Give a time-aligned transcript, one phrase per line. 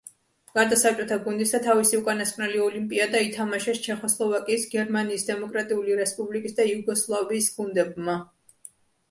[0.59, 8.19] გარდა საბჭოთა გუნდისა, თავისი უკანასკნელი ოლიმპიადა ითამაშეს ჩეხოსლოვაკიის, გერმანიის დემოკრატიული რესპუბლიკის და იუგოსლავიის გუნდებმა.